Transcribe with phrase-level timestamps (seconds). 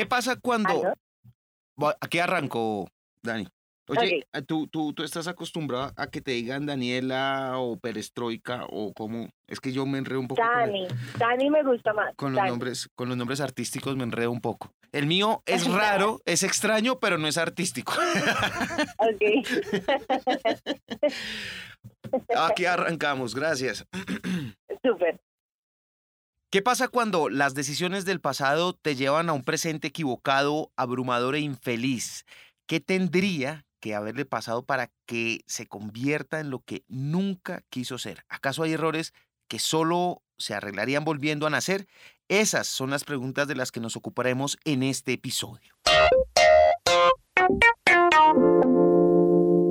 [0.00, 0.94] ¿Qué pasa cuando...
[2.00, 2.88] Aquí arranco,
[3.22, 3.46] Dani.
[3.86, 8.94] Oye, eh, ¿tú, tú, tú estás acostumbrada a que te digan Daniela o Perestroika o
[8.94, 9.28] cómo?
[9.46, 10.40] Es que yo me enredo un poco.
[10.40, 10.86] Dani,
[11.18, 12.14] Dani me gusta más.
[12.16, 14.72] Con los, nombres, con los nombres artísticos me enredo un poco.
[14.90, 17.92] El mío es raro, es extraño, pero no es artístico.
[18.98, 19.22] ok.
[22.48, 23.84] Aquí arrancamos, gracias.
[26.50, 31.40] ¿Qué pasa cuando las decisiones del pasado te llevan a un presente equivocado, abrumador e
[31.40, 32.24] infeliz?
[32.66, 38.24] ¿Qué tendría que haberle pasado para que se convierta en lo que nunca quiso ser?
[38.28, 39.14] ¿Acaso hay errores
[39.46, 41.86] que solo se arreglarían volviendo a nacer?
[42.26, 45.76] Esas son las preguntas de las que nos ocuparemos en este episodio.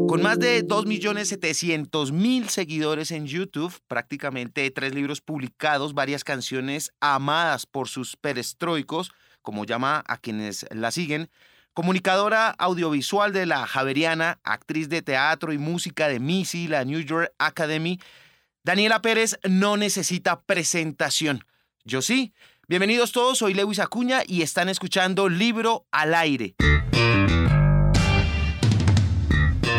[0.09, 7.87] Con más de 2.700.000 seguidores en YouTube, prácticamente tres libros publicados, varias canciones amadas por
[7.87, 9.11] sus perestroicos,
[9.43, 11.29] como llama a quienes la siguen,
[11.75, 17.31] comunicadora audiovisual de la Javeriana, actriz de teatro y música de Missy, la New York
[17.37, 17.99] Academy,
[18.63, 21.45] Daniela Pérez no necesita presentación.
[21.83, 22.33] Yo sí.
[22.67, 26.55] Bienvenidos todos, soy Lewis Acuña y están escuchando Libro al Aire.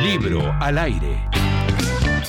[0.02, 1.18] Libro al aire.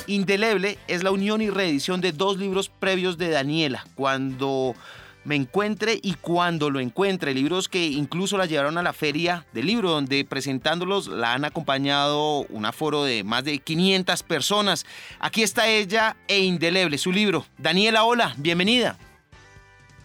[0.05, 4.75] Indeleble es la unión y reedición de dos libros previos de Daniela, Cuando
[5.23, 9.67] me encuentre y cuando lo encuentre, libros que incluso la llevaron a la feria del
[9.67, 14.85] libro, donde presentándolos la han acompañado un aforo de más de 500 personas.
[15.19, 17.45] Aquí está ella e Indeleble, su libro.
[17.57, 18.97] Daniela, hola, bienvenida.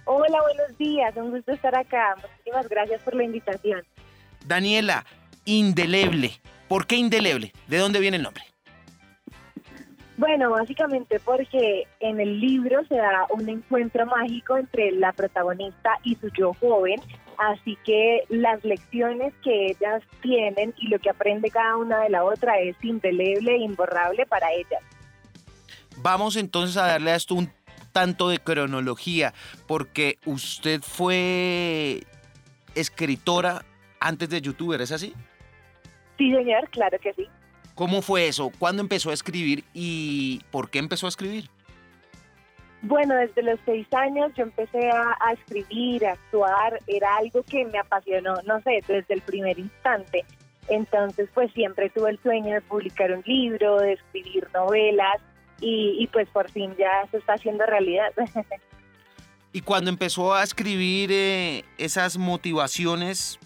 [0.05, 2.15] Hola, buenos días, un gusto estar acá.
[2.23, 3.83] Muchísimas gracias por la invitación.
[4.47, 5.05] Daniela,
[5.47, 6.39] Indeleble.
[6.69, 7.53] ¿Por qué indeleble?
[7.69, 8.45] ¿De dónde viene el nombre?
[10.17, 16.15] Bueno, básicamente porque en el libro se da un encuentro mágico entre la protagonista y
[16.17, 17.01] su yo joven,
[17.37, 22.25] así que las lecciones que ellas tienen y lo que aprende cada una de la
[22.25, 24.83] otra es indeleble e imborrable para ellas.
[25.99, 27.51] Vamos entonces a darle a esto un
[27.93, 29.35] tanto de cronología,
[29.67, 32.05] porque usted fue
[32.75, 33.65] escritora
[34.01, 35.15] antes de youtuber, ¿es así?
[36.19, 37.27] Sí, señor, claro que sí.
[37.75, 38.51] ¿Cómo fue eso?
[38.59, 41.51] ¿Cuándo empezó a escribir y por qué empezó a escribir?
[42.83, 47.79] Bueno, desde los seis años yo empecé a, escribir, a actuar, era algo que me
[47.79, 50.25] apasionó, no sé, desde el primer instante.
[50.69, 55.21] Entonces, pues siempre tuve el sueño de publicar un libro, de escribir novelas
[55.61, 58.13] y, pues por fin ya se está haciendo realidad.
[59.53, 63.39] y cuando empezó a escribir eh, esas motivaciones,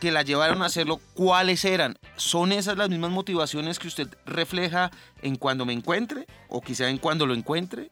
[0.00, 1.96] que la llevaron a hacerlo, ¿cuáles eran?
[2.16, 4.90] ¿Son esas las mismas motivaciones que usted refleja
[5.22, 7.90] en cuando me encuentre o quizá en cuando lo encuentre?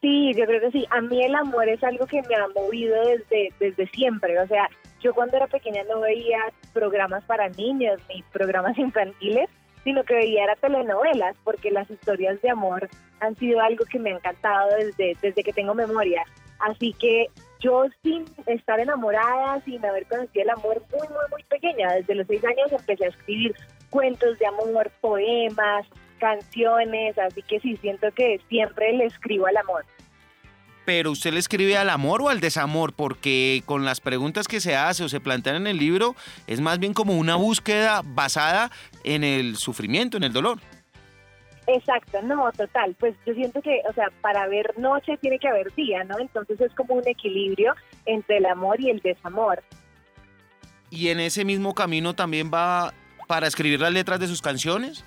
[0.00, 0.86] Sí, yo creo que sí.
[0.90, 4.38] A mí el amor es algo que me ha movido desde, desde siempre.
[4.38, 4.68] O sea,
[5.00, 6.38] yo cuando era pequeña no veía
[6.72, 9.48] programas para niños ni programas infantiles,
[9.82, 12.88] sino que veía era telenovelas, porque las historias de amor
[13.20, 16.22] han sido algo que me ha encantado desde, desde que tengo memoria.
[16.58, 17.28] Así que
[17.64, 22.26] yo sin estar enamorada, sin haber conocido el amor muy, muy, muy pequeña, desde los
[22.26, 23.54] seis años empecé a escribir
[23.88, 25.86] cuentos de amor, poemas,
[26.18, 29.84] canciones, así que sí, siento que siempre le escribo al amor.
[30.84, 34.76] Pero usted le escribe al amor o al desamor, porque con las preguntas que se
[34.76, 36.14] hace o se plantean en el libro,
[36.46, 38.70] es más bien como una búsqueda basada
[39.02, 40.58] en el sufrimiento, en el dolor.
[41.66, 42.94] Exacto, no, total.
[42.98, 46.18] Pues yo siento que, o sea, para ver noche tiene que haber día, ¿no?
[46.18, 49.62] Entonces es como un equilibrio entre el amor y el desamor.
[50.90, 52.92] ¿Y en ese mismo camino también va
[53.26, 55.04] para escribir las letras de sus canciones?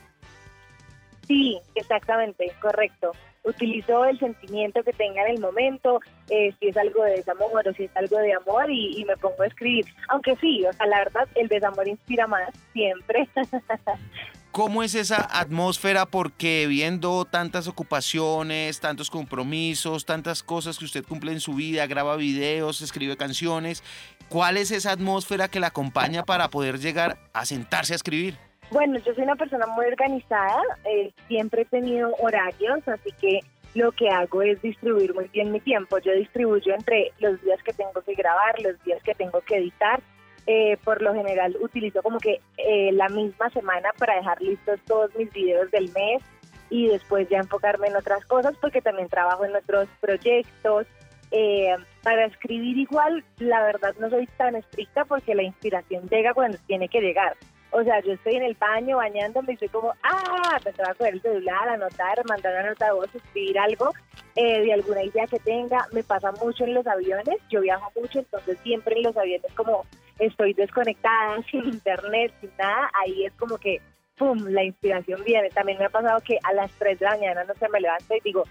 [1.28, 3.12] Sí, exactamente, correcto.
[3.44, 7.74] Utilizo el sentimiento que tenga en el momento, eh, si es algo de desamor o
[7.74, 9.86] si es algo de amor y, y me pongo a escribir.
[10.10, 13.30] Aunque sí, o sea, la verdad, el desamor inspira más siempre.
[14.58, 16.08] ¿Cómo es esa atmósfera?
[16.08, 22.16] Porque viendo tantas ocupaciones, tantos compromisos, tantas cosas que usted cumple en su vida, graba
[22.16, 23.84] videos, escribe canciones,
[24.30, 28.34] ¿cuál es esa atmósfera que la acompaña para poder llegar a sentarse a escribir?
[28.72, 33.42] Bueno, yo soy una persona muy organizada, eh, siempre he tenido horarios, así que
[33.76, 36.00] lo que hago es distribuir muy bien mi tiempo.
[36.00, 40.02] Yo distribuyo entre los días que tengo que grabar, los días que tengo que editar
[40.48, 45.14] eh, por lo general utilizo como que eh, la misma semana para dejar listos todos
[45.16, 46.24] mis videos del mes
[46.70, 50.88] y después ya enfocarme en otras cosas porque también trabajo en otros proyectos.
[51.32, 56.58] Eh, para escribir igual, la verdad no soy tan estricta porque la inspiración llega cuando
[56.66, 57.36] tiene que llegar.
[57.72, 61.22] O sea, yo estoy en el baño bañándome y soy como, ah, me coger el
[61.22, 63.92] celular, anotar, mandar una nota de voz, escribir algo
[64.36, 65.86] eh, de alguna idea que tenga.
[65.92, 69.84] Me pasa mucho en los aviones, yo viajo mucho, entonces siempre en los aviones como
[70.20, 73.82] estoy desconectada, sin internet, sin nada, ahí es como que
[74.18, 74.46] ¡pum!
[74.50, 75.50] La inspiración viene.
[75.50, 78.16] También me ha pasado que a las 3 de la mañana no se me levanta
[78.16, 78.44] y digo,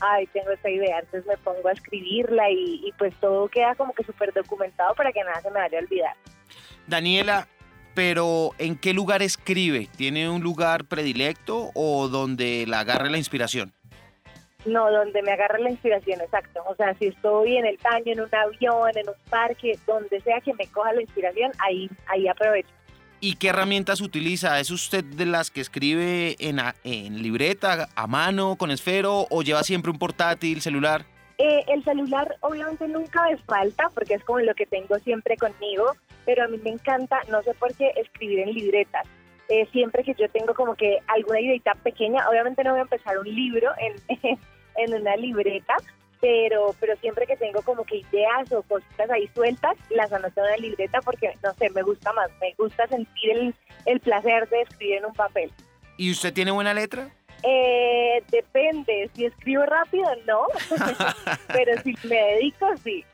[0.00, 0.98] ay, tengo esta idea.
[0.98, 5.12] Entonces me pongo a escribirla y, y pues todo queda como que súper documentado para
[5.12, 6.16] que nada se me vaya a olvidar.
[6.86, 7.48] Daniela,
[7.94, 9.88] pero ¿en qué lugar escribe?
[9.96, 13.72] ¿Tiene un lugar predilecto o donde la agarre la inspiración?
[14.66, 16.62] No, donde me agarre la inspiración, exacto.
[16.66, 20.40] O sea, si estoy en el baño, en un avión, en un parque, donde sea
[20.40, 22.70] que me coja la inspiración, ahí, ahí aprovecho.
[23.20, 24.58] ¿Y qué herramientas utiliza?
[24.60, 29.42] ¿Es usted de las que escribe en, a- en libreta, a mano, con esfero o
[29.42, 31.04] lleva siempre un portátil, celular?
[31.38, 35.92] Eh, el celular obviamente nunca me falta porque es como lo que tengo siempre conmigo,
[36.24, 39.06] pero a mí me encanta, no sé por qué, escribir en libretas.
[39.48, 43.18] Eh, siempre que yo tengo como que alguna ideita pequeña, obviamente no voy a empezar
[43.18, 44.38] un libro en,
[44.76, 45.74] en una libreta,
[46.20, 50.46] pero, pero siempre que tengo como que ideas o cositas ahí sueltas, las anoto en
[50.46, 53.54] una libreta porque, no sé, me gusta más, me gusta sentir el,
[53.86, 55.50] el placer de escribir en un papel.
[55.96, 57.10] ¿Y usted tiene buena letra?
[57.42, 60.46] Eh, depende, si escribo rápido, no,
[61.48, 63.04] pero si me dedico, sí.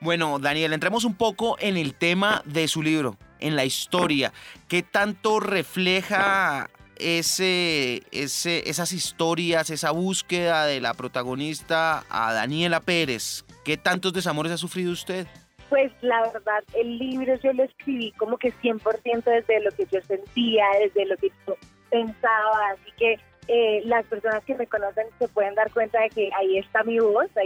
[0.00, 4.32] Bueno, Daniel, entremos un poco en el tema de su libro, en la historia.
[4.68, 13.44] ¿Qué tanto refleja ese, ese, esas historias, esa búsqueda de la protagonista a Daniela Pérez?
[13.64, 15.26] ¿Qué tantos desamores ha sufrido usted?
[15.68, 20.00] Pues la verdad, el libro yo lo escribí como que 100% desde lo que yo
[20.02, 21.56] sentía, desde lo que yo
[21.90, 23.18] pensaba, así que
[23.48, 26.98] eh, las personas que me conocen se pueden dar cuenta de que ahí está mi
[26.98, 27.44] voz, ahí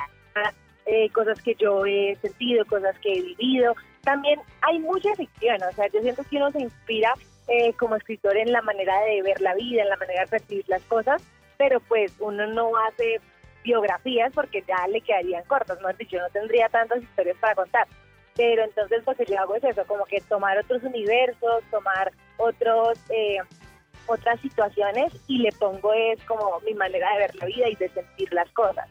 [0.87, 3.75] eh, cosas que yo he sentido, cosas que he vivido.
[4.03, 7.15] También hay mucha ficción, o sea, yo siento que uno se inspira
[7.49, 10.65] eh, como escritor en la manera de ver la vida, en la manera de percibir
[10.69, 11.23] las cosas,
[11.57, 13.21] pero pues uno no hace
[13.65, 15.91] biografías porque ya le quedarían cortas, ¿no?
[15.91, 17.87] yo no tendría tantas historias para contar.
[18.37, 22.99] Pero entonces lo que yo hago es eso, como que tomar otros universos, tomar otros
[23.11, 23.39] eh,
[24.07, 27.89] otras situaciones y le pongo es como mi manera de ver la vida y de
[27.91, 28.89] sentir las cosas.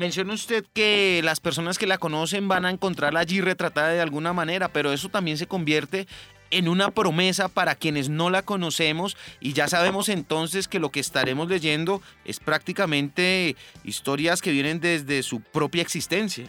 [0.00, 4.32] Menciona usted que las personas que la conocen van a encontrarla allí retratada de alguna
[4.32, 6.06] manera, pero eso también se convierte
[6.50, 11.00] en una promesa para quienes no la conocemos y ya sabemos entonces que lo que
[11.00, 16.46] estaremos leyendo es prácticamente historias que vienen desde su propia existencia.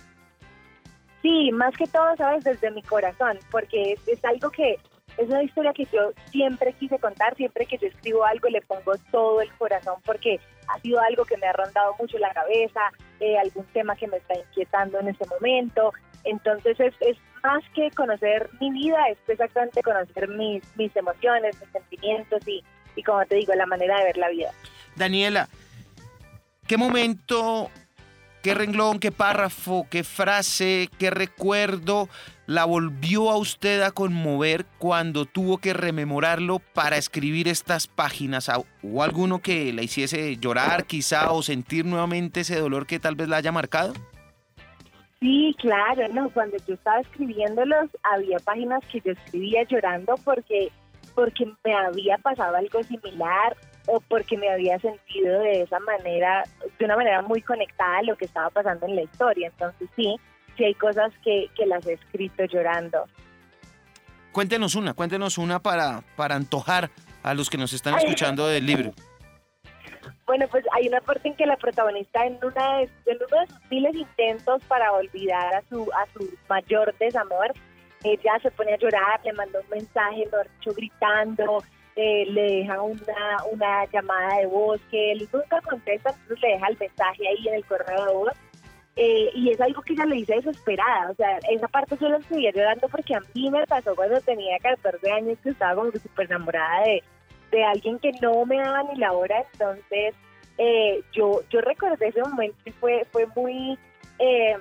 [1.22, 4.80] Sí, más que todo, sabes, desde mi corazón, porque es, algo que
[5.18, 8.94] es una historia que yo siempre quise contar, siempre que yo escribo algo le pongo
[9.12, 12.80] todo el corazón porque ha sido algo que me ha rondado mucho la cabeza,
[13.20, 15.94] eh, algún tema que me está inquietando en ese momento.
[16.24, 21.70] Entonces es, es más que conocer mi vida, es exactamente conocer mis, mis emociones, mis
[21.72, 22.64] sentimientos y,
[22.96, 24.52] y, como te digo, la manera de ver la vida.
[24.96, 25.50] Daniela,
[26.68, 27.70] ¿qué momento,
[28.42, 32.10] qué renglón, qué párrafo, qué frase, qué recuerdo
[32.48, 38.52] la volvió a usted a conmover cuando tuvo que rememorarlo para escribir estas páginas?
[38.84, 43.30] ¿O alguno que la hiciese llorar quizá o sentir nuevamente ese dolor que tal vez
[43.30, 43.94] la haya marcado?
[45.22, 50.72] Sí, claro, no, cuando yo estaba escribiéndolos había páginas que yo escribía llorando porque
[51.14, 53.56] porque me había pasado algo similar
[53.88, 56.44] o porque me había sentido de esa manera,
[56.80, 59.48] de una manera muy conectada a lo que estaba pasando en la historia.
[59.48, 60.16] Entonces sí,
[60.58, 63.06] sí hay cosas que, que las he escrito llorando.
[64.32, 66.90] Cuéntenos una, cuéntenos una para, para antojar
[67.24, 68.94] a los que nos están escuchando del libro.
[70.26, 73.48] Bueno, pues hay una parte en que la protagonista en, una de, en uno de
[73.48, 77.52] sus miles intentos para olvidar a su, a su mayor desamor,
[78.04, 81.64] ella se pone a llorar, le manda un mensaje, lo gritando,
[81.96, 86.68] eh, le deja una, una llamada de voz que él nunca contesta, entonces le deja
[86.68, 88.34] el mensaje ahí en el correo de voz.
[88.98, 92.52] Eh, y es algo que ella le dice desesperada, o sea, esa parte la seguía
[92.52, 96.84] llorando porque a mí me pasó cuando tenía 14 años que estaba como súper enamorada
[96.84, 97.04] de,
[97.52, 100.14] de alguien que no me daba ni la hora, entonces
[100.58, 103.80] eh, yo, yo recordé ese momento y fue, fue muy...
[104.20, 104.58] Eh,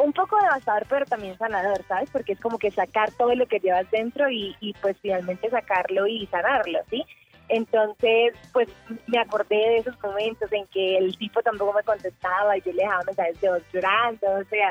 [0.00, 2.10] un poco devastador, pero también sanador, ¿sabes?
[2.10, 6.26] Porque es como que sacar todo lo que llevas dentro y, pues finalmente sacarlo y
[6.26, 7.04] sanarlo, ¿sí?
[7.48, 8.68] Entonces, pues
[9.06, 12.82] me acordé de esos momentos en que el tipo tampoco me contestaba y yo le
[12.82, 14.68] dejaba mensajes de voz llorando, o sea,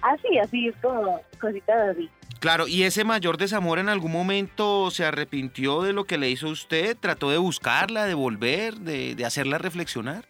[0.00, 2.10] así, así, es como cositas así.
[2.40, 6.48] Claro, ¿y ese mayor desamor en algún momento se arrepintió de lo que le hizo
[6.48, 6.96] usted?
[6.98, 10.24] ¿Trató de buscarla, de volver, de, de hacerla reflexionar?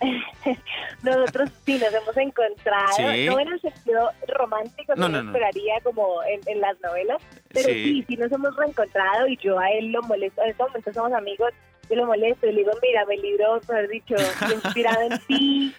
[1.02, 3.26] Nosotros sí nos hemos encontrado, ¿Sí?
[3.26, 5.30] no en el sentido romántico, No, no, no, no, no.
[5.38, 7.22] esperaría como en, en las novelas,
[7.52, 7.84] pero Sí.
[7.84, 8.04] sí.
[8.08, 11.50] sí, nos hemos reencontrado y yo a él lo molesto, en este momento somos amigos,
[11.88, 14.14] yo lo molesto y le digo, mira, mi libro, mejor dicho,
[14.64, 15.74] inspirado en ti,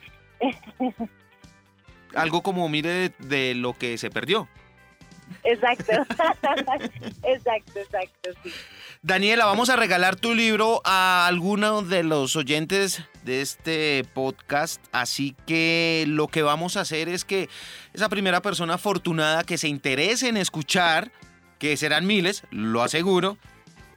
[2.15, 4.47] Algo como mire de, de lo que se perdió.
[5.43, 5.91] Exacto.
[7.23, 8.51] exacto, exacto, sí.
[9.01, 15.35] Daniela, vamos a regalar tu libro a alguno de los oyentes de este podcast, así
[15.45, 17.49] que lo que vamos a hacer es que
[17.93, 21.11] esa primera persona afortunada que se interese en escuchar,
[21.59, 23.37] que serán miles, lo aseguro,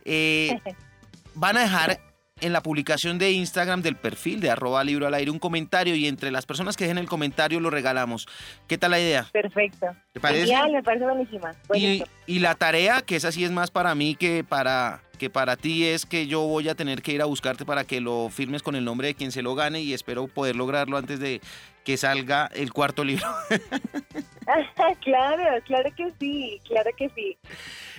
[0.04, 0.60] eh,
[1.34, 2.00] van a dejar
[2.40, 6.06] en la publicación de Instagram del perfil de arroba libro al aire un comentario y
[6.06, 8.26] entre las personas que dejen el comentario lo regalamos.
[8.66, 9.26] ¿Qué tal la idea?
[9.32, 9.86] Perfecto.
[10.12, 10.46] ¿Te parece?
[10.46, 11.54] Genial, me parece buenísima.
[11.74, 15.56] Y, y la tarea, que esa sí es más para mí que para, que para
[15.56, 18.62] ti, es que yo voy a tener que ir a buscarte para que lo firmes
[18.62, 21.40] con el nombre de quien se lo gane y espero poder lograrlo antes de
[21.84, 23.26] que salga el cuarto libro.
[25.02, 27.36] claro, claro que sí, claro que sí.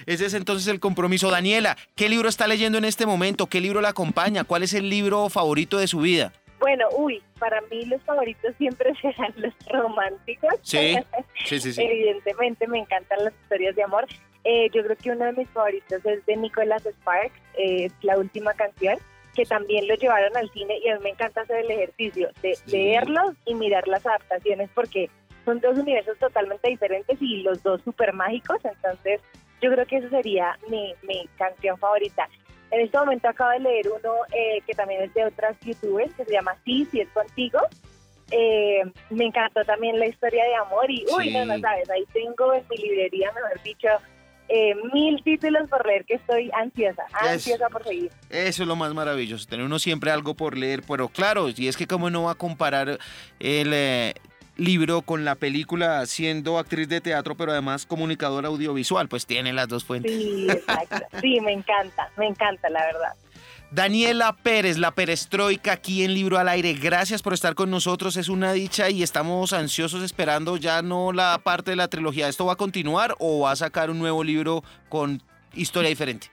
[0.05, 1.29] Ese es entonces el compromiso.
[1.29, 3.47] Daniela, ¿qué libro está leyendo en este momento?
[3.47, 4.43] ¿Qué libro la acompaña?
[4.43, 6.33] ¿Cuál es el libro favorito de su vida?
[6.59, 10.53] Bueno, uy, para mí los favoritos siempre serán los románticos.
[10.61, 10.95] Sí,
[11.45, 11.81] sí, sí, sí.
[11.81, 14.05] Evidentemente me encantan las historias de amor.
[14.43, 18.17] Eh, yo creo que uno de mis favoritos es de Nicholas Sparks, eh, es la
[18.17, 18.97] última canción,
[19.35, 22.55] que también lo llevaron al cine y a mí me encanta hacer el ejercicio de
[22.55, 22.71] Sí.
[22.71, 25.09] leerlos y mirar las adaptaciones porque
[25.45, 29.21] son dos universos totalmente diferentes y los dos súper mágicos, entonces
[29.61, 32.27] yo creo que esa sería mi, mi canción favorita.
[32.71, 36.25] En este momento acabo de leer uno eh, que también es de otras youtubers, que
[36.25, 37.59] se llama Sí, si es contigo.
[38.31, 41.33] Eh, me encantó también la historia de amor y, uy, Sí.
[41.33, 43.87] no, no sabes, ahí tengo en mi librería, mejor dicho,
[44.47, 48.09] eh, mil títulos por leer que estoy ansiosa, Es- ansiosa por seguir.
[48.29, 51.75] Eso es lo más maravilloso, tener uno siempre algo por leer, pero claro, y es
[51.75, 52.99] que cómo no va a comparar
[53.39, 54.13] el eh,
[54.57, 59.67] libro con la película siendo actriz de teatro, pero además comunicadora audiovisual, pues tiene las
[59.67, 60.11] dos fuentes.
[60.11, 60.97] Sí, exacto.
[61.21, 63.13] Sí, me encanta, me encanta, la verdad.
[63.71, 66.73] Daniela Pérez, la perestroika aquí en Libro al Aire.
[66.73, 71.39] Gracias por estar con nosotros, es una dicha y estamos ansiosos esperando ya no la
[71.41, 72.27] parte de la trilogía.
[72.27, 76.27] ¿Esto va a continuar o va a sacar un nuevo libro con historia diferente?